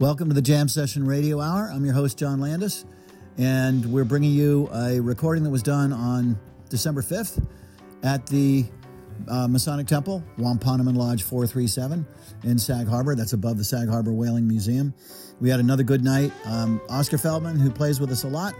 Welcome 0.00 0.28
to 0.28 0.34
the 0.34 0.42
Jam 0.42 0.68
Session 0.68 1.04
Radio 1.04 1.40
Hour. 1.40 1.72
I'm 1.74 1.84
your 1.84 1.92
host, 1.92 2.16
John 2.16 2.40
Landis, 2.40 2.84
and 3.36 3.84
we're 3.92 4.04
bringing 4.04 4.30
you 4.30 4.70
a 4.72 5.00
recording 5.00 5.42
that 5.42 5.50
was 5.50 5.64
done 5.64 5.92
on 5.92 6.38
December 6.68 7.02
5th 7.02 7.44
at 8.04 8.24
the 8.28 8.64
uh, 9.26 9.48
Masonic 9.48 9.88
Temple, 9.88 10.22
Wamponamon 10.38 10.96
Lodge 10.96 11.24
437 11.24 12.06
in 12.44 12.58
Sag 12.60 12.86
Harbor. 12.86 13.16
That's 13.16 13.32
above 13.32 13.58
the 13.58 13.64
Sag 13.64 13.88
Harbor 13.88 14.12
Whaling 14.12 14.46
Museum. 14.46 14.94
We 15.40 15.50
had 15.50 15.58
another 15.58 15.82
good 15.82 16.04
night. 16.04 16.30
Um, 16.44 16.80
Oscar 16.88 17.18
Feldman, 17.18 17.58
who 17.58 17.68
plays 17.68 17.98
with 17.98 18.12
us 18.12 18.22
a 18.22 18.28
lot 18.28 18.54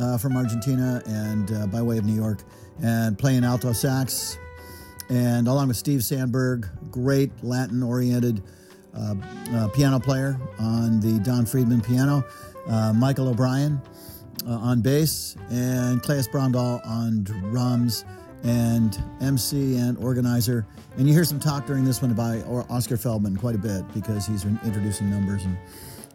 uh, 0.00 0.18
from 0.18 0.36
Argentina 0.36 1.00
and 1.06 1.52
uh, 1.52 1.68
by 1.68 1.80
way 1.80 1.96
of 1.96 2.04
New 2.04 2.16
York, 2.16 2.42
and 2.82 3.16
playing 3.16 3.44
alto 3.44 3.72
sax, 3.72 4.36
and 5.10 5.46
along 5.46 5.68
with 5.68 5.76
Steve 5.76 6.02
Sandberg, 6.02 6.68
great 6.90 7.30
Latin 7.44 7.84
oriented 7.84 8.42
piano 9.74 10.00
player 10.00 10.38
on 10.58 11.00
the 11.00 11.18
Don 11.20 11.46
Friedman 11.46 11.80
piano, 11.80 12.24
uh, 12.68 12.92
Michael 12.92 13.28
O'Brien 13.28 13.80
uh, 14.46 14.52
on 14.52 14.80
bass, 14.80 15.36
and 15.50 16.02
Claes 16.02 16.28
Brondal 16.28 16.86
on 16.86 17.24
drums, 17.24 18.04
and 18.44 19.02
MC 19.20 19.76
and 19.76 19.98
organizer. 19.98 20.66
And 20.96 21.08
you 21.08 21.14
hear 21.14 21.24
some 21.24 21.40
talk 21.40 21.66
during 21.66 21.84
this 21.84 22.00
one 22.00 22.14
by 22.14 22.40
Oscar 22.70 22.96
Feldman 22.96 23.36
quite 23.36 23.54
a 23.54 23.58
bit 23.58 23.82
because 23.92 24.26
he's 24.26 24.44
introducing 24.44 25.10
numbers 25.10 25.44
and, 25.44 25.58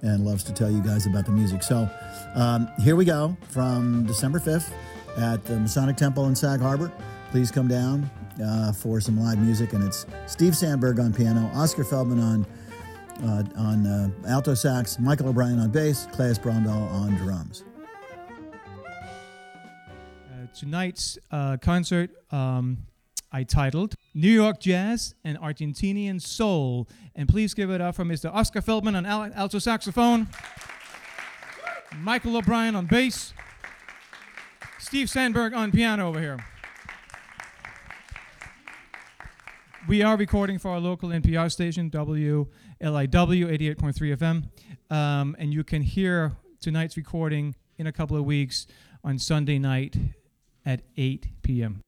and 0.01 0.25
loves 0.25 0.43
to 0.45 0.53
tell 0.53 0.71
you 0.71 0.81
guys 0.81 1.05
about 1.05 1.25
the 1.25 1.31
music. 1.31 1.61
So 1.61 1.89
um, 2.35 2.69
here 2.79 2.95
we 2.95 3.05
go 3.05 3.35
from 3.49 4.05
December 4.05 4.39
5th 4.39 4.71
at 5.17 5.43
the 5.43 5.59
Masonic 5.59 5.97
Temple 5.97 6.27
in 6.27 6.35
Sag 6.35 6.61
Harbor. 6.61 6.91
Please 7.31 7.51
come 7.51 7.67
down 7.67 8.09
uh, 8.43 8.71
for 8.71 9.01
some 9.01 9.19
live 9.19 9.39
music. 9.39 9.73
And 9.73 9.83
it's 9.83 10.05
Steve 10.25 10.55
Sandberg 10.55 10.99
on 10.99 11.13
piano, 11.13 11.51
Oscar 11.53 11.83
Feldman 11.83 12.19
on 12.19 12.45
uh, 13.23 13.43
on 13.57 13.85
uh, 13.85 14.09
alto 14.27 14.53
sax, 14.53 14.99
Michael 14.99 15.29
O'Brien 15.29 15.59
on 15.59 15.69
bass, 15.69 16.07
Claes 16.11 16.39
Brondal 16.39 16.91
on 16.91 17.15
drums. 17.15 17.63
Uh, 20.29 20.47
tonight's 20.53 21.17
uh, 21.31 21.57
concert 21.57 22.09
um, 22.31 22.77
I 23.31 23.43
titled 23.43 23.95
New 24.13 24.31
York 24.31 24.59
Jazz 24.59 25.15
and 25.23 25.37
Argentinian 25.39 26.21
Soul. 26.21 26.87
And 27.15 27.29
please 27.29 27.53
give 27.53 27.69
it 27.69 27.79
up 27.79 27.95
for 27.95 28.03
Mr. 28.03 28.33
Oscar 28.33 28.61
Feldman 28.61 28.95
on 28.95 29.05
al- 29.05 29.31
alto 29.33 29.59
saxophone, 29.59 30.27
Michael 31.99 32.37
O'Brien 32.37 32.75
on 32.75 32.87
bass, 32.87 33.33
Steve 34.79 35.09
Sandberg 35.09 35.53
on 35.53 35.71
piano 35.71 36.09
over 36.09 36.19
here. 36.19 36.43
We 39.87 40.03
are 40.03 40.15
recording 40.15 40.59
for 40.59 40.69
our 40.71 40.79
local 40.79 41.09
NPR 41.09 41.51
station, 41.51 41.89
WLIW 42.81 43.75
88.3 43.77 44.17
FM. 44.17 44.95
Um, 44.95 45.35
and 45.39 45.53
you 45.53 45.63
can 45.63 45.81
hear 45.81 46.33
tonight's 46.61 46.97
recording 46.97 47.55
in 47.77 47.87
a 47.87 47.91
couple 47.91 48.17
of 48.17 48.25
weeks 48.25 48.67
on 49.03 49.19
Sunday 49.19 49.59
night 49.59 49.95
at 50.65 50.81
8 50.97 51.27
p.m. 51.41 51.81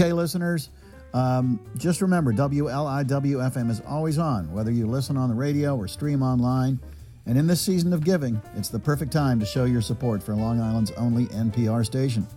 Okay, 0.00 0.12
listeners, 0.12 0.70
um, 1.12 1.58
just 1.76 2.02
remember 2.02 2.32
WLIWFM 2.32 3.68
is 3.68 3.82
always 3.84 4.16
on, 4.16 4.48
whether 4.52 4.70
you 4.70 4.86
listen 4.86 5.16
on 5.16 5.28
the 5.28 5.34
radio 5.34 5.76
or 5.76 5.88
stream 5.88 6.22
online. 6.22 6.78
And 7.26 7.36
in 7.36 7.48
this 7.48 7.60
season 7.60 7.92
of 7.92 8.04
giving, 8.04 8.40
it's 8.54 8.68
the 8.68 8.78
perfect 8.78 9.12
time 9.12 9.40
to 9.40 9.44
show 9.44 9.64
your 9.64 9.82
support 9.82 10.22
for 10.22 10.36
Long 10.36 10.60
Island's 10.60 10.92
only 10.92 11.26
NPR 11.26 11.84
station. 11.84 12.28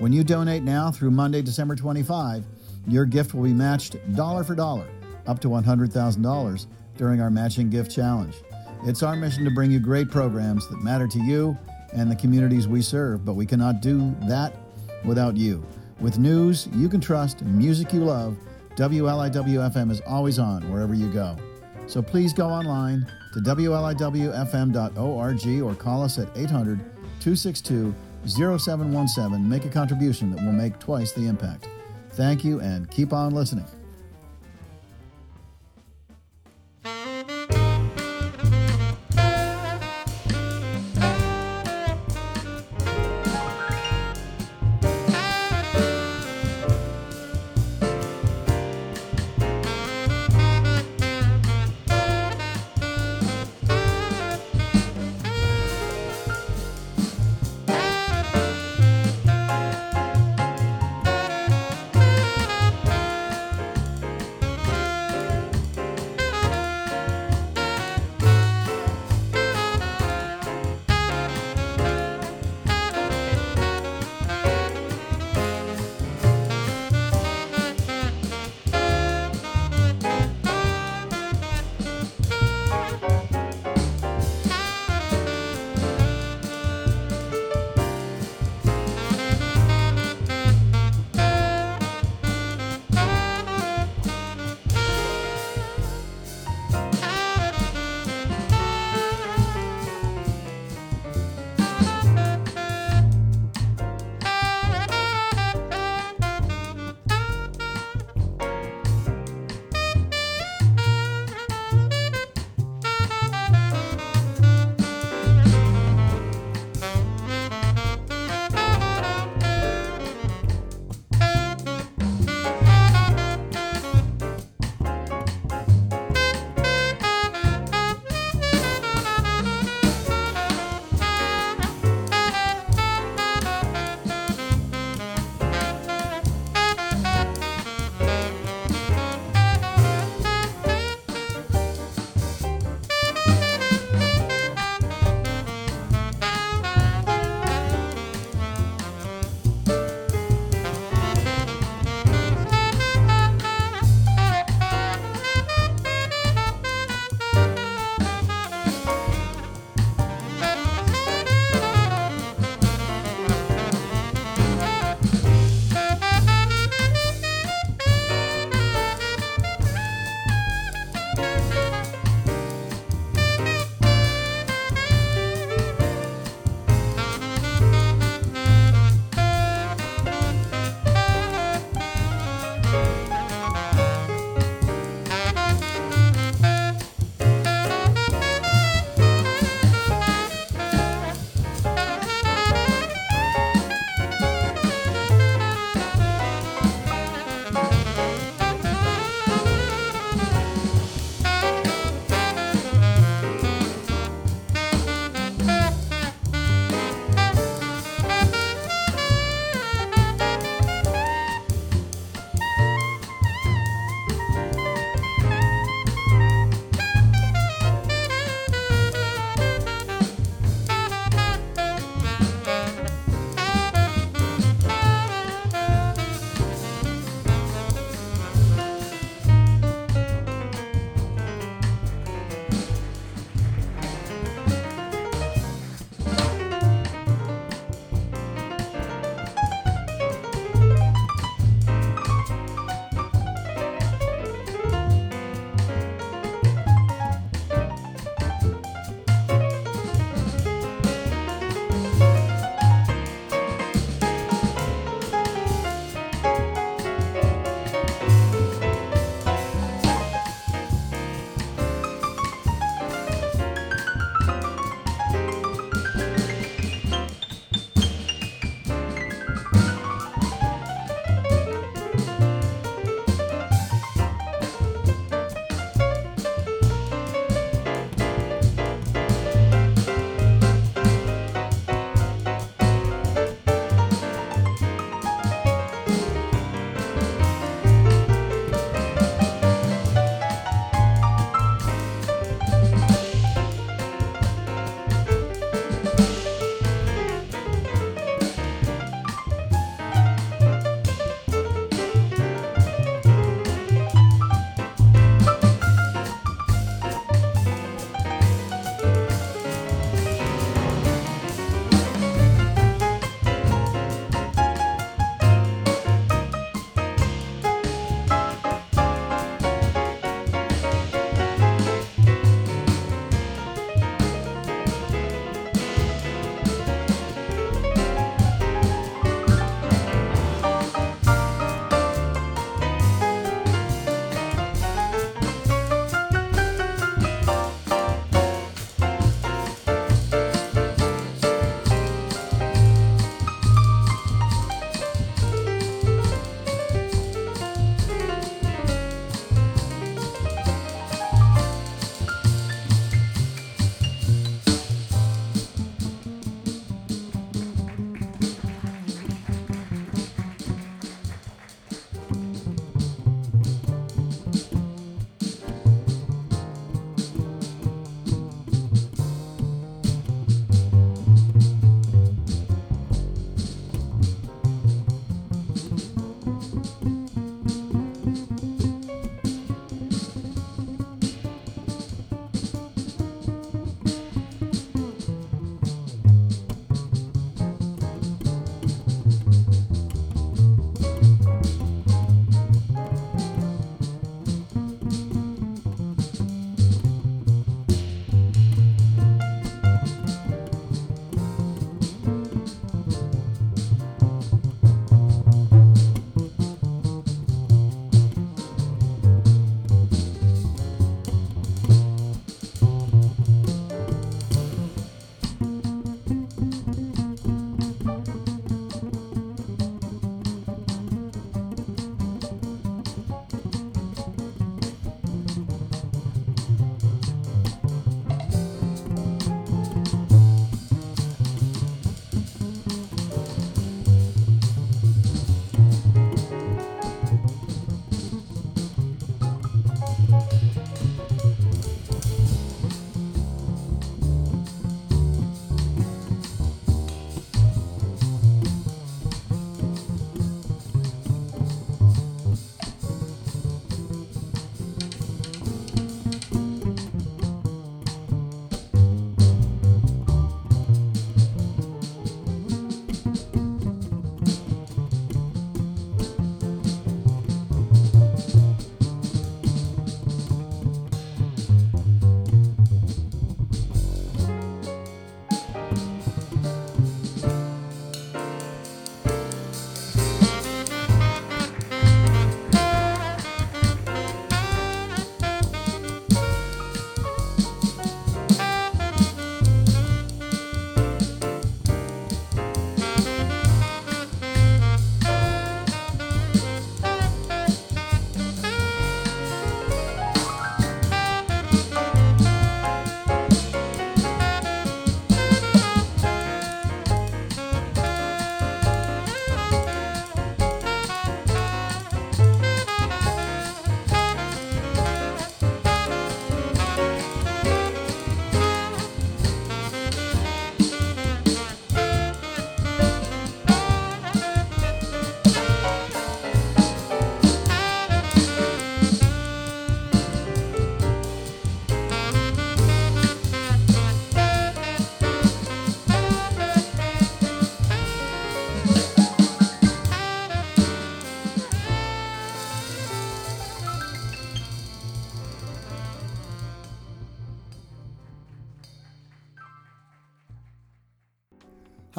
When 0.00 0.12
you 0.12 0.24
donate 0.24 0.64
now 0.64 0.90
through 0.90 1.12
Monday, 1.12 1.40
December 1.40 1.76
25, 1.76 2.44
your 2.88 3.04
gift 3.04 3.32
will 3.32 3.44
be 3.44 3.52
matched 3.52 3.96
dollar 4.16 4.42
for 4.42 4.56
dollar, 4.56 4.88
up 5.28 5.38
to 5.42 5.48
$100,000 5.48 6.66
during 6.96 7.20
our 7.20 7.30
matching 7.30 7.70
gift 7.70 7.92
challenge. 7.92 8.34
It's 8.82 9.04
our 9.04 9.14
mission 9.14 9.44
to 9.44 9.52
bring 9.52 9.70
you 9.70 9.78
great 9.78 10.10
programs 10.10 10.66
that 10.68 10.82
matter 10.82 11.06
to 11.06 11.22
you 11.22 11.56
and 11.92 12.10
the 12.10 12.16
communities 12.16 12.66
we 12.66 12.82
serve, 12.82 13.24
but 13.24 13.34
we 13.34 13.46
cannot 13.46 13.82
do 13.82 14.16
that 14.22 14.52
without 15.04 15.36
you. 15.36 15.64
With 16.00 16.18
news 16.18 16.68
you 16.72 16.88
can 16.88 17.00
trust 17.00 17.42
music 17.42 17.92
you 17.92 18.04
love, 18.04 18.36
WLIWFM 18.76 19.90
is 19.90 20.00
always 20.06 20.38
on 20.38 20.70
wherever 20.72 20.94
you 20.94 21.12
go. 21.12 21.36
So 21.88 22.00
please 22.00 22.32
go 22.32 22.46
online 22.46 23.04
to 23.34 23.40
WLIWFM.org 23.40 25.62
or 25.62 25.74
call 25.74 26.02
us 26.02 26.18
at 26.18 26.28
800 26.36 26.78
262 27.20 27.94
0717. 28.26 29.48
Make 29.48 29.64
a 29.64 29.68
contribution 29.68 30.34
that 30.34 30.44
will 30.44 30.52
make 30.52 30.78
twice 30.78 31.12
the 31.12 31.26
impact. 31.26 31.68
Thank 32.10 32.44
you 32.44 32.60
and 32.60 32.90
keep 32.90 33.12
on 33.12 33.34
listening. 33.34 33.66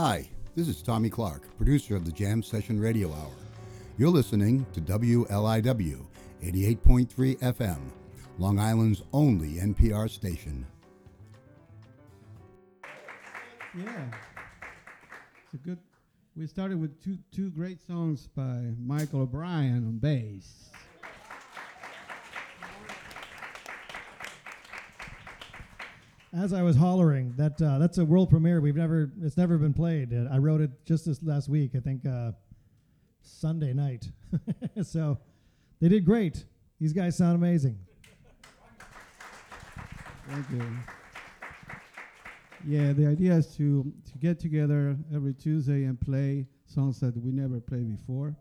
Hi, 0.01 0.29
this 0.55 0.69
is 0.69 0.81
Tommy 0.81 1.09
Clark, 1.09 1.41
producer 1.57 1.93
of 1.93 2.05
the 2.05 2.11
Jam 2.13 2.41
Session 2.41 2.79
Radio 2.79 3.11
Hour. 3.11 3.33
You're 3.97 4.07
listening 4.07 4.65
to 4.71 4.79
WLIW 4.79 6.05
88.3 6.41 7.37
FM, 7.39 7.79
Long 8.37 8.59
Island's 8.59 9.03
only 9.11 9.55
NPR 9.55 10.09
station. 10.09 10.65
Yeah. 13.77 14.05
It's 15.43 15.55
a 15.55 15.57
good. 15.57 15.79
We 16.37 16.47
started 16.47 16.79
with 16.79 17.03
two 17.03 17.17
two 17.35 17.49
great 17.49 17.85
songs 17.85 18.29
by 18.33 18.71
Michael 18.81 19.23
O'Brien 19.23 19.85
on 19.85 19.97
bass. 19.97 20.69
As 26.31 26.53
I 26.53 26.61
was 26.61 26.75
hollering, 26.75 27.33
that 27.37 27.59
uh, 27.59 27.79
that's 27.79 27.97
a 27.97 28.05
world 28.05 28.29
premiere. 28.29 28.61
We've 28.61 28.75
never 28.75 29.11
it's 29.23 29.35
never 29.35 29.57
been 29.57 29.73
played. 29.73 30.13
I 30.31 30.37
wrote 30.37 30.61
it 30.61 30.69
just 30.85 31.05
this 31.05 31.23
last 31.23 31.49
week. 31.49 31.71
I 31.75 31.79
think 31.79 32.05
uh, 32.05 32.33
Sunday 33.23 33.73
night. 33.73 34.11
so 34.83 35.17
they 35.81 35.89
did 35.89 36.05
great. 36.05 36.45
These 36.79 36.93
guys 36.93 37.17
sound 37.17 37.35
amazing. 37.35 37.79
Thank 40.29 40.45
you. 40.51 40.69
Yeah, 42.67 42.93
the 42.93 43.07
idea 43.07 43.33
is 43.33 43.47
to 43.55 43.91
to 44.11 44.17
get 44.19 44.39
together 44.39 44.95
every 45.11 45.33
Tuesday 45.33 45.85
and 45.85 45.99
play 45.99 46.45
songs 46.67 46.99
that 46.99 47.17
we 47.17 47.31
never 47.31 47.59
played 47.59 47.89
before. 47.97 48.35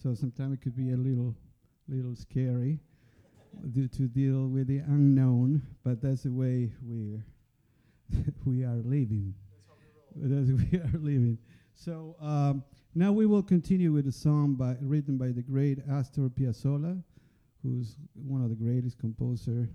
So 0.00 0.14
sometimes 0.14 0.54
it 0.54 0.60
could 0.60 0.76
be 0.76 0.92
a 0.92 0.96
little 0.96 1.34
little 1.88 2.14
scary 2.14 2.78
do, 3.72 3.88
to 3.88 4.02
deal 4.08 4.48
with 4.48 4.66
the 4.66 4.78
unknown, 4.78 5.62
but 5.84 6.00
that's 6.00 6.22
the 6.22 6.32
way 6.32 6.72
we're 6.82 7.24
we 8.44 8.64
are 8.64 8.80
living. 8.84 9.34
That's 10.16 10.50
we 10.72 10.78
are 10.78 10.98
living. 10.98 11.38
So 11.74 12.16
um, 12.20 12.64
now 12.94 13.12
we 13.12 13.26
will 13.26 13.42
continue 13.42 13.92
with 13.92 14.06
a 14.06 14.12
song 14.12 14.54
by 14.54 14.76
written 14.80 15.16
by 15.16 15.28
the 15.28 15.42
great 15.42 15.78
Astor 15.90 16.28
Piazzolla, 16.28 17.02
who's 17.62 17.96
one 18.14 18.42
of 18.42 18.48
the 18.48 18.56
greatest 18.56 18.98
composer 18.98 19.68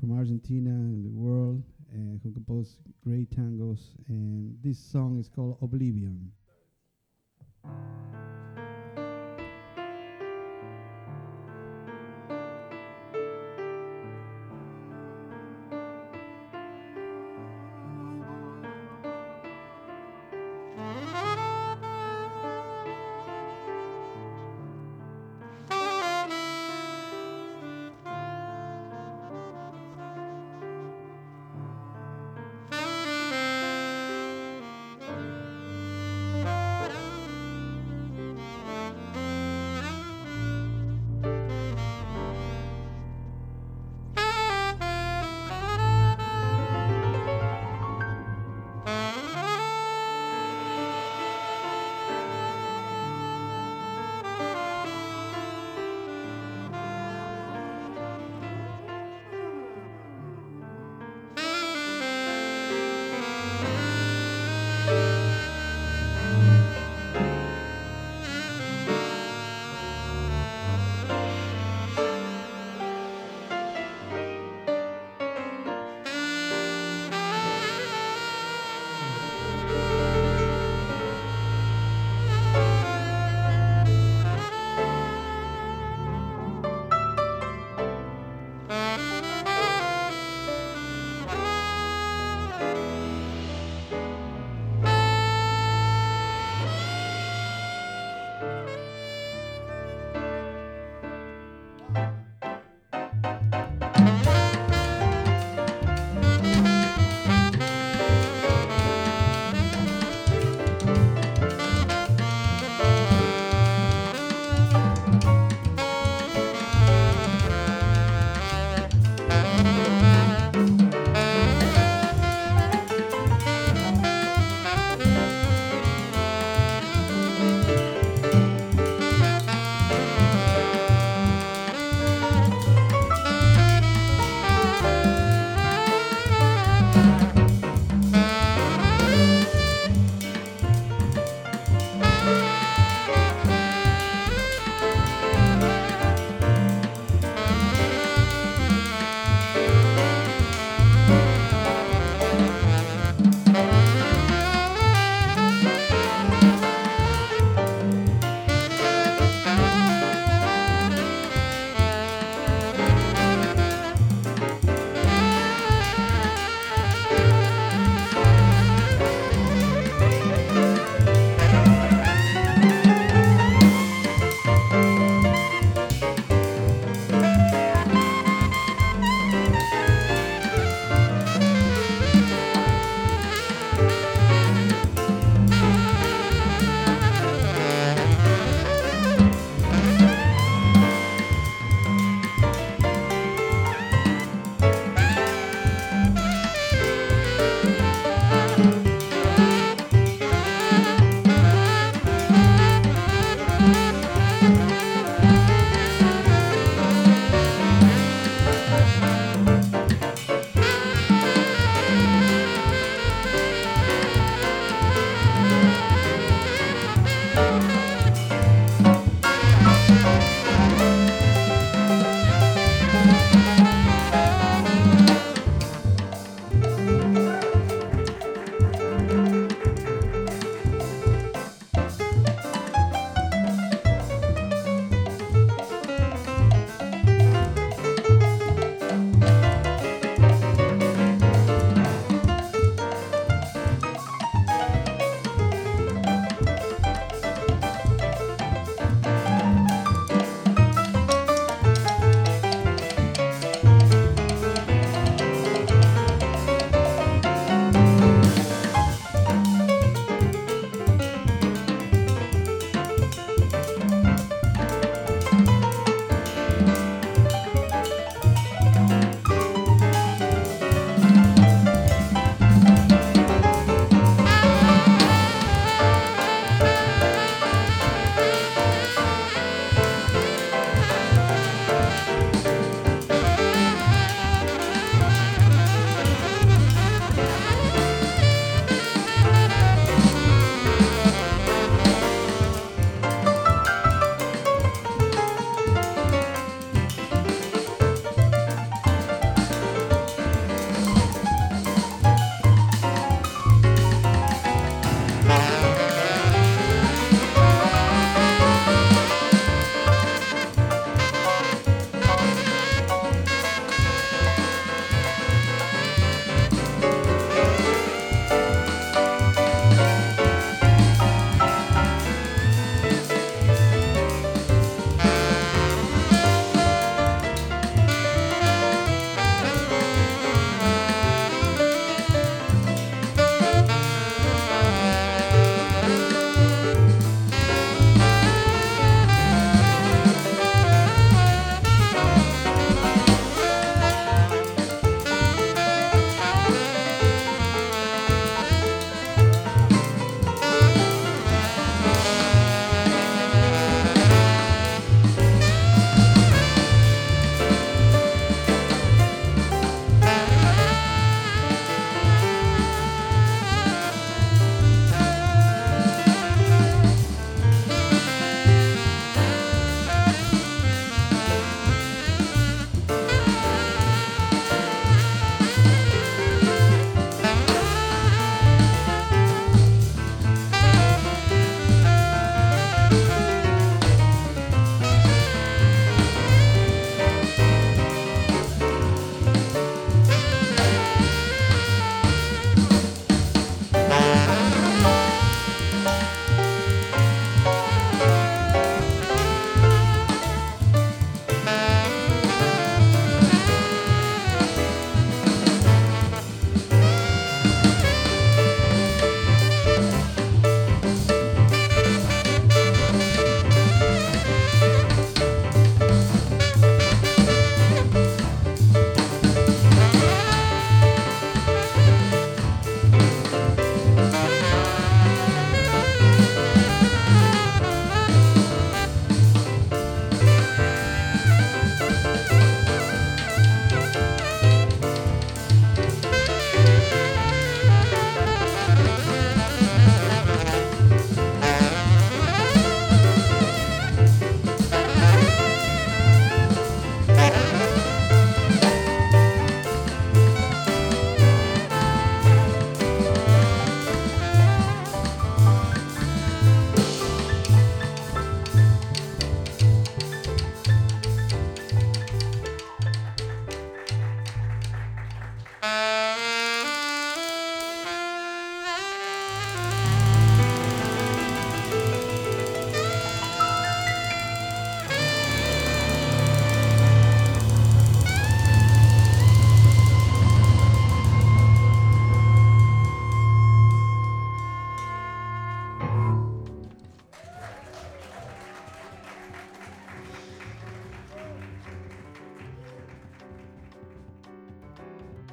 from 0.00 0.16
Argentina 0.16 0.70
and 0.70 1.04
the 1.04 1.10
world, 1.10 1.62
who 2.22 2.32
composed 2.32 2.78
great 3.04 3.30
tangos. 3.30 3.94
And 4.08 4.56
this 4.62 4.78
song 4.78 5.18
is 5.18 5.28
called 5.28 5.58
Oblivion. 5.62 6.32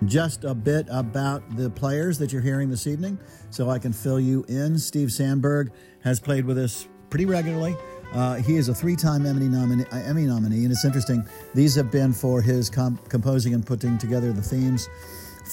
Just 0.07 0.43
a 0.43 0.53
bit 0.53 0.87
about 0.89 1.57
the 1.57 1.69
players 1.69 2.17
that 2.19 2.31
you're 2.31 2.41
hearing 2.41 2.69
this 2.69 2.87
evening 2.87 3.17
so 3.49 3.69
I 3.69 3.79
can 3.79 3.93
fill 3.93 4.19
you 4.19 4.45
in. 4.47 4.77
Steve 4.77 5.11
Sandberg 5.11 5.71
has 6.03 6.19
played 6.19 6.45
with 6.45 6.57
us 6.57 6.87
pretty 7.09 7.25
regularly. 7.25 7.75
Uh, 8.13 8.35
he 8.35 8.55
is 8.55 8.69
a 8.69 8.73
three 8.73 8.95
time 8.95 9.25
Emmy, 9.25 9.47
nomine- 9.47 9.85
uh, 9.91 10.03
Emmy 10.05 10.25
nominee, 10.25 10.63
and 10.63 10.71
it's 10.71 10.85
interesting. 10.85 11.27
These 11.53 11.75
have 11.75 11.91
been 11.91 12.13
for 12.13 12.41
his 12.41 12.69
comp- 12.69 13.09
composing 13.09 13.53
and 13.53 13.65
putting 13.65 13.97
together 13.97 14.31
the 14.31 14.41
themes 14.41 14.89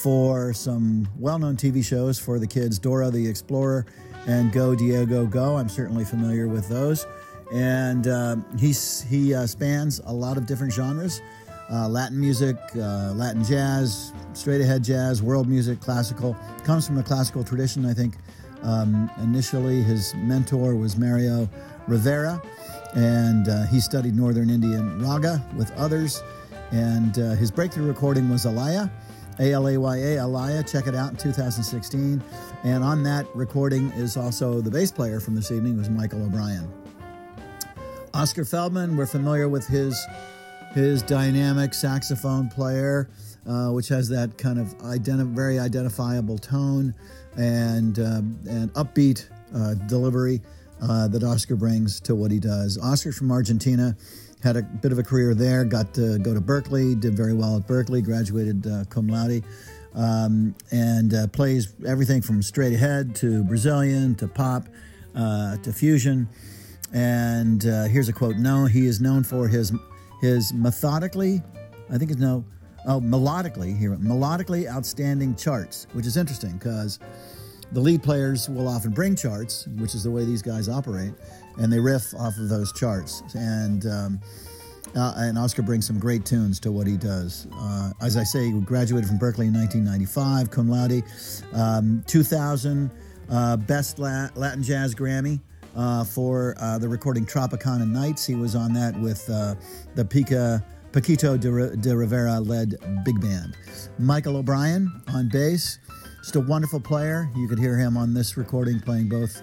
for 0.02 0.52
some 0.52 1.08
well 1.18 1.38
known 1.38 1.56
TV 1.56 1.84
shows 1.84 2.18
for 2.18 2.38
the 2.38 2.46
kids 2.46 2.78
Dora 2.78 3.10
the 3.10 3.26
Explorer 3.26 3.86
and 4.26 4.52
Go 4.52 4.74
Diego 4.74 5.26
Go. 5.26 5.56
I'm 5.56 5.68
certainly 5.68 6.04
familiar 6.04 6.48
with 6.48 6.68
those. 6.68 7.06
And 7.52 8.06
uh, 8.06 8.36
he 8.56 9.34
uh, 9.34 9.46
spans 9.46 10.00
a 10.06 10.12
lot 10.12 10.38
of 10.38 10.46
different 10.46 10.72
genres 10.72 11.20
uh, 11.70 11.88
Latin 11.88 12.18
music, 12.20 12.56
uh, 12.76 13.12
Latin 13.14 13.44
jazz, 13.44 14.12
straight 14.32 14.60
ahead 14.60 14.84
jazz, 14.84 15.22
world 15.22 15.48
music, 15.48 15.80
classical. 15.80 16.36
Comes 16.64 16.86
from 16.86 16.96
the 16.96 17.02
classical 17.02 17.44
tradition, 17.44 17.84
I 17.86 17.94
think. 17.94 18.14
Um, 18.62 19.10
initially, 19.22 19.82
his 19.82 20.14
mentor 20.14 20.76
was 20.76 20.96
Mario 20.96 21.48
Rivera, 21.88 22.40
and 22.94 23.48
uh, 23.48 23.66
he 23.66 23.80
studied 23.80 24.14
Northern 24.14 24.50
Indian 24.50 25.00
raga 25.02 25.44
with 25.56 25.70
others. 25.72 26.22
And 26.70 27.18
uh, 27.18 27.30
his 27.32 27.50
breakthrough 27.50 27.86
recording 27.86 28.30
was 28.30 28.46
Alaya, 28.46 28.90
A 29.38 29.52
L 29.52 29.68
A 29.68 29.76
Y 29.76 29.96
A, 29.96 30.16
Alaya. 30.16 30.70
Check 30.70 30.86
it 30.86 30.94
out 30.94 31.10
in 31.10 31.16
2016. 31.16 32.22
And 32.64 32.84
on 32.84 33.02
that 33.02 33.26
recording 33.34 33.90
is 33.90 34.16
also 34.16 34.60
the 34.60 34.70
bass 34.70 34.90
player 34.90 35.20
from 35.20 35.34
this 35.34 35.50
evening 35.50 35.76
was 35.76 35.90
Michael 35.90 36.24
O'Brien. 36.24 36.72
Oscar 38.14 38.44
Feldman, 38.44 38.96
we're 38.96 39.06
familiar 39.06 39.48
with 39.48 39.66
his 39.66 39.98
his 40.74 41.02
dynamic 41.02 41.74
saxophone 41.74 42.48
player, 42.48 43.10
uh, 43.46 43.68
which 43.68 43.88
has 43.88 44.08
that 44.08 44.36
kind 44.38 44.58
of 44.58 44.66
identi- 44.78 45.34
very 45.34 45.58
identifiable 45.58 46.38
tone 46.38 46.94
and 47.36 47.98
uh, 47.98 48.22
and 48.48 48.72
upbeat 48.74 49.28
uh, 49.54 49.74
delivery 49.86 50.40
uh, 50.82 51.08
that 51.08 51.22
Oscar 51.22 51.56
brings 51.56 52.00
to 52.00 52.14
what 52.14 52.30
he 52.30 52.38
does. 52.38 52.78
Oscar's 52.78 53.16
from 53.16 53.30
Argentina 53.30 53.96
had 54.42 54.56
a 54.56 54.62
bit 54.62 54.92
of 54.92 54.98
a 54.98 55.02
career 55.02 55.34
there. 55.34 55.64
Got 55.64 55.94
to 55.94 56.18
go 56.18 56.34
to 56.34 56.40
Berklee, 56.40 56.98
did 56.98 57.14
very 57.14 57.34
well 57.34 57.56
at 57.56 57.66
Berklee, 57.66 58.02
graduated 58.04 58.66
uh, 58.66 58.84
cum 58.88 59.08
laude. 59.08 59.44
Um, 59.94 60.54
and 60.70 61.12
uh, 61.12 61.26
plays 61.26 61.74
everything 61.86 62.22
from 62.22 62.42
straight 62.42 62.72
ahead 62.72 63.14
to 63.16 63.44
Brazilian 63.44 64.14
to 64.14 64.26
pop 64.26 64.66
to 65.14 65.72
fusion. 65.74 66.30
And 66.94 67.62
here's 67.62 68.08
a 68.08 68.12
quote: 68.14 68.36
"No, 68.36 68.64
he 68.64 68.86
is 68.86 69.02
known 69.02 69.22
for 69.22 69.48
his 69.48 69.70
his 70.22 70.54
methodically, 70.54 71.42
I 71.90 71.98
think 71.98 72.12
it's 72.12 72.20
no, 72.20 72.44
oh, 72.86 73.00
melodically 73.00 73.76
here, 73.76 73.90
melodically 73.96 74.70
outstanding 74.70 75.34
charts, 75.34 75.88
which 75.92 76.06
is 76.06 76.16
interesting 76.16 76.52
because 76.52 77.00
the 77.72 77.80
lead 77.80 78.02
players 78.04 78.48
will 78.48 78.68
often 78.68 78.92
bring 78.92 79.16
charts, 79.16 79.66
which 79.78 79.94
is 79.94 80.04
the 80.04 80.10
way 80.10 80.24
these 80.24 80.40
guys 80.40 80.68
operate, 80.68 81.12
and 81.58 81.72
they 81.72 81.80
riff 81.80 82.14
off 82.14 82.38
of 82.38 82.48
those 82.48 82.72
charts. 82.72 83.22
And 83.34 83.84
um, 83.86 84.20
uh, 84.94 85.14
and 85.16 85.38
Oscar 85.38 85.62
brings 85.62 85.86
some 85.86 85.98
great 85.98 86.24
tunes 86.24 86.60
to 86.60 86.70
what 86.70 86.86
he 86.86 86.96
does. 86.96 87.48
Uh, 87.54 87.92
as 88.00 88.16
I 88.16 88.22
say, 88.22 88.50
he 88.50 88.60
graduated 88.60 89.08
from 89.08 89.18
Berklee 89.18 89.46
in 89.46 89.54
1995, 89.54 90.50
cum 90.50 90.68
laude. 90.68 91.02
Um, 91.54 92.04
2000, 92.06 92.90
uh, 93.30 93.56
Best 93.56 93.98
Latin 93.98 94.62
Jazz 94.62 94.94
Grammy 94.94 95.40
uh, 95.76 96.04
for 96.04 96.54
uh, 96.60 96.78
the 96.78 96.88
recording 96.88 97.24
Tropicana 97.24 97.88
Nights. 97.88 98.26
He 98.26 98.34
was 98.34 98.54
on 98.54 98.72
that 98.74 98.98
with 99.00 99.28
uh, 99.30 99.54
the 99.94 100.04
Pica, 100.04 100.64
Paquito 100.92 101.38
de, 101.38 101.76
de 101.76 101.96
Rivera 101.96 102.40
led 102.40 102.76
big 103.04 103.20
band. 103.20 103.56
Michael 103.98 104.36
O'Brien 104.36 104.90
on 105.08 105.28
bass, 105.28 105.78
just 106.20 106.36
a 106.36 106.40
wonderful 106.40 106.80
player. 106.80 107.28
You 107.36 107.48
could 107.48 107.58
hear 107.58 107.76
him 107.76 107.96
on 107.96 108.14
this 108.14 108.36
recording 108.36 108.80
playing 108.80 109.08
both 109.08 109.42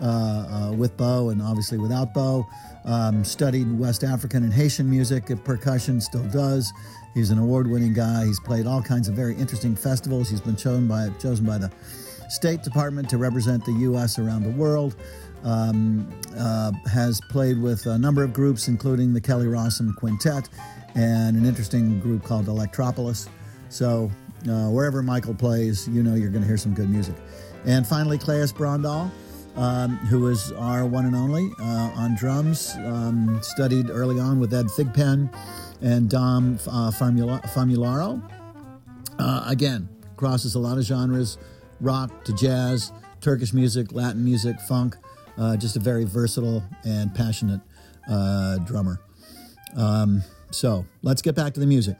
uh, 0.00 0.04
uh, 0.04 0.72
with 0.72 0.96
bow 0.96 1.30
and 1.30 1.42
obviously 1.42 1.78
without 1.78 2.14
bow. 2.14 2.46
Um, 2.84 3.24
studied 3.24 3.78
West 3.78 4.04
African 4.04 4.44
and 4.44 4.52
Haitian 4.52 4.88
music 4.88 5.26
percussion, 5.44 6.00
still 6.00 6.26
does. 6.28 6.72
He's 7.14 7.30
an 7.30 7.38
award-winning 7.38 7.94
guy. 7.94 8.26
He's 8.26 8.40
played 8.40 8.66
all 8.66 8.80
kinds 8.80 9.08
of 9.08 9.14
very 9.14 9.34
interesting 9.34 9.74
festivals. 9.74 10.30
He's 10.30 10.40
been 10.40 10.56
chosen 10.56 10.86
by 10.86 11.08
chosen 11.20 11.44
by 11.44 11.58
the 11.58 11.70
State 12.28 12.62
Department 12.62 13.08
to 13.10 13.18
represent 13.18 13.64
the 13.64 13.72
U.S. 13.72 14.18
around 14.18 14.44
the 14.44 14.50
world 14.50 14.96
um, 15.44 16.08
uh, 16.36 16.72
has 16.90 17.20
played 17.28 17.60
with 17.60 17.86
a 17.86 17.98
number 17.98 18.22
of 18.22 18.32
groups, 18.32 18.68
including 18.68 19.12
the 19.12 19.20
Kelly 19.20 19.46
Rossum 19.46 19.94
Quintet 19.96 20.48
and 20.94 21.36
an 21.36 21.44
interesting 21.44 22.00
group 22.00 22.24
called 22.24 22.46
Electropolis. 22.46 23.28
So, 23.68 24.10
uh, 24.48 24.68
wherever 24.68 25.02
Michael 25.02 25.34
plays, 25.34 25.88
you 25.88 26.02
know 26.02 26.14
you're 26.14 26.30
going 26.30 26.42
to 26.42 26.48
hear 26.48 26.56
some 26.56 26.74
good 26.74 26.88
music. 26.88 27.14
And 27.64 27.86
finally, 27.86 28.18
Claes 28.18 28.52
Brondal, 28.52 29.10
um, 29.56 29.96
who 29.96 30.28
is 30.28 30.52
our 30.52 30.86
one 30.86 31.06
and 31.06 31.16
only 31.16 31.50
uh, 31.60 31.90
on 31.96 32.16
drums, 32.16 32.74
um, 32.78 33.38
studied 33.42 33.90
early 33.90 34.20
on 34.20 34.38
with 34.38 34.54
Ed 34.54 34.66
Thigpen 34.66 35.28
and 35.82 36.08
Dom 36.08 36.58
uh, 36.66 36.90
Famularo. 36.90 38.22
Uh, 39.18 39.44
again, 39.46 39.88
crosses 40.16 40.54
a 40.54 40.58
lot 40.58 40.78
of 40.78 40.84
genres 40.84 41.38
rock 41.80 42.24
to 42.24 42.32
jazz, 42.34 42.92
Turkish 43.20 43.52
music, 43.52 43.92
Latin 43.92 44.24
music, 44.24 44.60
funk. 44.60 44.96
Uh, 45.38 45.56
just 45.56 45.76
a 45.76 45.80
very 45.80 46.04
versatile 46.04 46.62
and 46.84 47.14
passionate 47.14 47.60
uh, 48.10 48.58
drummer. 48.58 49.00
Um, 49.76 50.22
so 50.50 50.84
let's 51.02 51.22
get 51.22 51.34
back 51.34 51.54
to 51.54 51.60
the 51.60 51.66
music. 51.66 51.96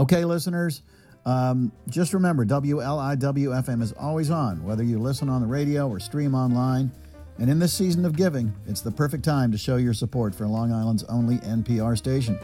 Okay, 0.00 0.24
listeners, 0.24 0.80
um, 1.26 1.70
just 1.90 2.14
remember 2.14 2.46
WLIWFM 2.46 3.82
is 3.82 3.92
always 3.92 4.30
on, 4.30 4.64
whether 4.64 4.82
you 4.82 4.98
listen 4.98 5.28
on 5.28 5.42
the 5.42 5.46
radio 5.46 5.90
or 5.90 6.00
stream 6.00 6.34
online. 6.34 6.90
And 7.38 7.50
in 7.50 7.58
this 7.58 7.74
season 7.74 8.06
of 8.06 8.16
giving, 8.16 8.50
it's 8.66 8.80
the 8.80 8.90
perfect 8.90 9.26
time 9.26 9.52
to 9.52 9.58
show 9.58 9.76
your 9.76 9.92
support 9.92 10.34
for 10.34 10.46
Long 10.46 10.72
Island's 10.72 11.04
only 11.04 11.36
NPR 11.40 11.98
station. 11.98 12.38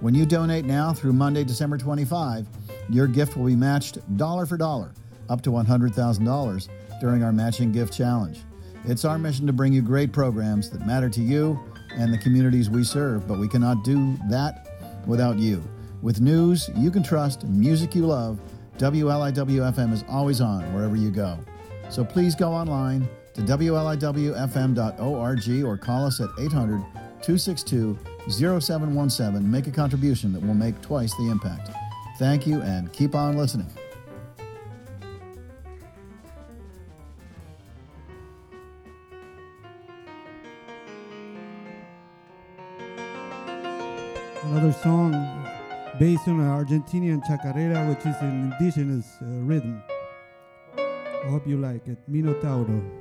When 0.00 0.16
you 0.16 0.26
donate 0.26 0.64
now 0.64 0.92
through 0.92 1.12
Monday, 1.12 1.44
December 1.44 1.78
25, 1.78 2.48
your 2.88 3.06
gift 3.06 3.36
will 3.36 3.46
be 3.46 3.54
matched 3.54 3.98
dollar 4.16 4.44
for 4.44 4.56
dollar, 4.56 4.92
up 5.28 5.42
to 5.42 5.50
$100,000 5.50 6.68
during 7.00 7.22
our 7.22 7.32
Matching 7.32 7.70
Gift 7.70 7.92
Challenge. 7.92 8.40
It's 8.84 9.04
our 9.04 9.16
mission 9.16 9.46
to 9.46 9.52
bring 9.52 9.72
you 9.72 9.80
great 9.80 10.12
programs 10.12 10.68
that 10.70 10.84
matter 10.84 11.08
to 11.08 11.20
you 11.20 11.56
and 11.94 12.12
the 12.12 12.18
communities 12.18 12.68
we 12.68 12.82
serve, 12.82 13.28
but 13.28 13.38
we 13.38 13.46
cannot 13.46 13.84
do 13.84 14.16
that 14.28 14.66
without 15.06 15.38
you. 15.38 15.62
With 16.02 16.20
news 16.20 16.68
you 16.76 16.90
can 16.90 17.02
trust 17.02 17.44
music 17.44 17.94
you 17.94 18.06
love, 18.06 18.38
WLIWFM 18.78 19.92
is 19.92 20.04
always 20.08 20.40
on 20.40 20.62
wherever 20.74 20.96
you 20.96 21.10
go. 21.10 21.38
So 21.90 22.02
please 22.04 22.34
go 22.34 22.52
online 22.52 23.06
to 23.34 23.42
WLIWFM.org 23.42 25.64
or 25.64 25.76
call 25.76 26.06
us 26.06 26.20
at 26.20 26.30
800 26.38 26.80
262 27.22 27.98
0717. 28.30 29.50
Make 29.50 29.66
a 29.66 29.70
contribution 29.70 30.32
that 30.32 30.40
will 30.40 30.54
make 30.54 30.80
twice 30.80 31.14
the 31.16 31.28
impact. 31.28 31.68
Thank 32.18 32.46
you 32.46 32.62
and 32.62 32.90
keep 32.94 33.14
on 33.14 33.36
listening. 33.36 33.66
Another 44.42 44.72
song 44.72 45.39
based 46.00 46.26
on 46.28 46.40
an 46.40 46.46
Argentinian 46.48 47.22
chacarera, 47.26 47.86
which 47.86 48.06
is 48.06 48.16
an 48.22 48.50
indigenous 48.50 49.18
uh, 49.20 49.26
rhythm. 49.44 49.82
I 50.78 51.28
hope 51.28 51.46
you 51.46 51.58
like 51.58 51.86
it. 51.88 51.98
Minotauro. 52.10 52.99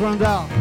Right, 0.00 0.51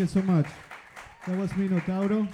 you 0.00 0.06
so 0.06 0.22
much. 0.22 0.46
That 1.26 1.36
was 1.38 1.50
Minotauro. 1.50 2.26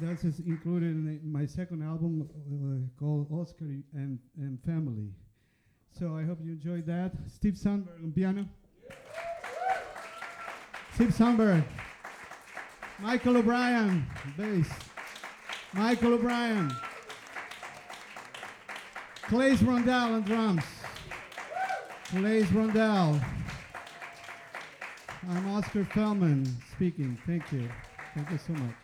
That's 0.00 0.22
included 0.22 0.90
in 0.90 1.20
my 1.24 1.44
second 1.46 1.82
album 1.82 2.28
uh, 2.30 3.00
called 3.00 3.26
Oscar 3.32 3.64
and, 3.92 4.20
and 4.36 4.62
Family. 4.64 5.10
So 5.98 6.16
I 6.16 6.22
hope 6.22 6.38
you 6.40 6.52
enjoyed 6.52 6.86
that. 6.86 7.10
Steve 7.26 7.58
Sandberg 7.58 7.96
on 8.04 8.12
piano. 8.12 8.46
Steve 10.94 11.12
Sandberg. 11.12 11.64
Michael 13.00 13.38
O'Brien, 13.38 14.06
bass. 14.36 14.68
Michael 15.72 16.14
O'Brien. 16.14 16.70
Claes 19.22 19.58
Brondal 19.58 20.14
on 20.14 20.22
drums. 20.22 20.62
Claes 22.10 22.46
Brondal. 22.46 23.20
I'm 25.26 25.48
Oscar 25.50 25.84
Feldman 25.84 26.46
speaking. 26.72 27.18
Thank 27.26 27.50
you. 27.50 27.68
Thank 28.14 28.30
you 28.30 28.38
so 28.38 28.52
much. 28.52 28.74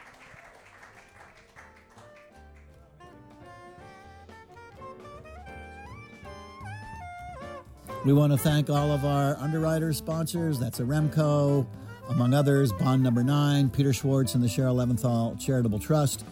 We 8.05 8.13
want 8.13 8.33
to 8.33 8.39
thank 8.39 8.69
all 8.69 8.91
of 8.93 9.05
our 9.05 9.37
underwriters, 9.37 9.97
sponsors. 9.97 10.59
That's 10.59 10.79
Aremco, 10.81 11.67
among 12.11 12.35
others, 12.35 12.71
Bond 12.73 13.03
Number 13.03 13.23
Nine, 13.23 13.71
Peter 13.71 13.95
Schwartz 13.95 14.35
and 14.35 14.45
the 14.45 14.49
Cheryl 14.49 14.75
Leventhal 14.75 15.41
Charitable 15.41 15.79
Trust, 15.79 16.25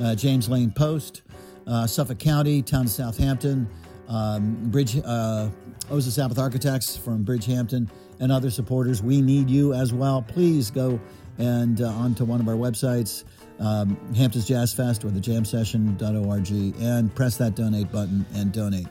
uh, 0.00 0.16
James 0.16 0.48
Lane 0.48 0.72
Post, 0.72 1.22
uh, 1.68 1.86
Suffolk 1.86 2.18
County, 2.18 2.60
Town 2.60 2.86
of 2.86 2.90
Southampton, 2.90 3.68
um, 4.08 4.56
Bridge, 4.70 4.96
uh, 4.96 5.48
Oza 5.90 6.10
Sabbeth 6.10 6.38
Architects 6.38 6.96
from 6.96 7.24
Bridgehampton, 7.24 7.88
and 8.22 8.30
other 8.30 8.50
supporters. 8.50 9.02
We 9.02 9.20
need 9.20 9.50
you 9.50 9.74
as 9.74 9.92
well. 9.92 10.22
Please 10.22 10.70
go 10.70 10.98
and 11.38 11.80
uh, 11.82 11.88
onto 11.88 12.24
one 12.24 12.40
of 12.40 12.48
our 12.48 12.54
websites, 12.54 13.24
um, 13.58 13.96
Hamptons 14.14 14.46
Jazz 14.46 14.72
Fest 14.72 15.04
or 15.04 15.10
the 15.10 15.20
thejamsession.org, 15.20 16.80
and 16.80 17.14
press 17.14 17.36
that 17.36 17.56
donate 17.56 17.90
button 17.90 18.24
and 18.34 18.52
donate. 18.52 18.86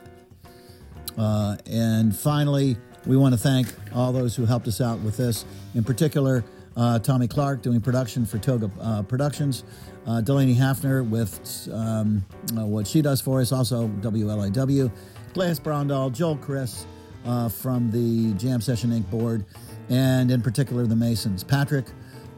Uh, 1.16 1.56
and 1.66 2.14
finally, 2.14 2.76
we 3.06 3.16
want 3.16 3.32
to 3.34 3.38
thank 3.38 3.68
all 3.94 4.12
those 4.12 4.36
who 4.36 4.44
helped 4.44 4.68
us 4.68 4.80
out 4.82 5.00
with 5.00 5.16
this. 5.16 5.46
In 5.74 5.82
particular, 5.82 6.44
uh, 6.76 6.98
Tommy 6.98 7.26
Clark 7.26 7.62
doing 7.62 7.80
production 7.80 8.26
for 8.26 8.38
Toga 8.38 8.70
uh, 8.80 9.02
Productions, 9.02 9.64
uh, 10.06 10.20
Delaney 10.20 10.54
Hafner 10.54 11.08
with 11.08 11.68
um, 11.72 12.24
uh, 12.56 12.66
what 12.66 12.86
she 12.86 13.00
does 13.00 13.20
for 13.20 13.40
us, 13.40 13.50
also 13.50 13.88
WLIW, 13.88 14.90
Claes 15.32 15.58
Brondal, 15.58 16.12
Joel 16.12 16.36
Chris 16.36 16.86
uh, 17.24 17.48
from 17.48 17.90
the 17.90 18.34
Jam 18.34 18.60
Session 18.60 18.90
Inc. 18.90 19.08
board, 19.10 19.44
and 19.88 20.30
in 20.30 20.42
particular 20.42 20.86
the 20.86 20.96
Masons, 20.96 21.44
Patrick, 21.44 21.86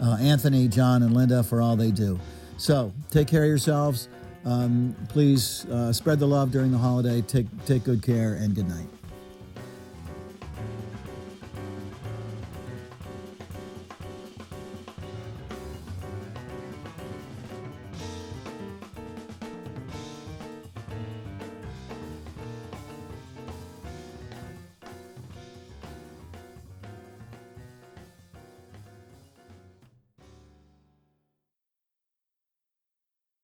uh, 0.03 0.16
Anthony, 0.20 0.68
John, 0.68 1.03
and 1.03 1.14
Linda 1.14 1.43
for 1.43 1.61
all 1.61 1.76
they 1.76 1.91
do. 1.91 2.18
So 2.57 2.93
take 3.11 3.28
care 3.28 3.43
of 3.43 3.49
yourselves. 3.49 4.09
Um, 4.45 4.95
please 5.09 5.64
uh, 5.66 5.93
spread 5.93 6.18
the 6.18 6.26
love 6.26 6.51
during 6.51 6.70
the 6.70 6.78
holiday. 6.78 7.22
Take 7.22 7.47
take 7.64 7.85
good 7.85 8.03
care 8.03 8.35
and 8.35 8.55
good 8.55 8.68
night. 8.68 8.89